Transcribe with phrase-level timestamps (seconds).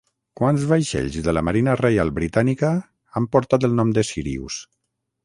[0.39, 2.71] Quants vaixells de la Marina Reial Britànica
[3.21, 4.57] han portat el nom de Sírius?